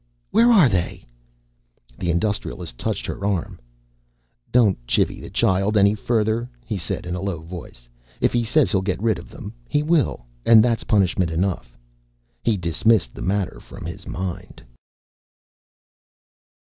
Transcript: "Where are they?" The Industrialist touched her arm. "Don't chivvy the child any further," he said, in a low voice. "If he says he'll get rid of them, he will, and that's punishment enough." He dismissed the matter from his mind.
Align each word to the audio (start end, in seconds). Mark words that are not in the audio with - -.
"Where 0.31 0.51
are 0.51 0.67
they?" 0.67 1.05
The 1.95 2.09
Industrialist 2.09 2.75
touched 2.79 3.05
her 3.05 3.23
arm. 3.23 3.59
"Don't 4.51 4.75
chivvy 4.87 5.21
the 5.21 5.29
child 5.29 5.77
any 5.77 5.93
further," 5.93 6.49
he 6.65 6.75
said, 6.79 7.05
in 7.05 7.13
a 7.13 7.21
low 7.21 7.39
voice. 7.41 7.87
"If 8.19 8.33
he 8.33 8.43
says 8.43 8.71
he'll 8.71 8.81
get 8.81 8.99
rid 8.99 9.19
of 9.19 9.29
them, 9.29 9.53
he 9.69 9.83
will, 9.83 10.25
and 10.43 10.63
that's 10.63 10.83
punishment 10.83 11.29
enough." 11.29 11.77
He 12.41 12.57
dismissed 12.57 13.13
the 13.13 13.21
matter 13.21 13.59
from 13.59 13.85
his 13.85 14.07
mind. 14.07 14.63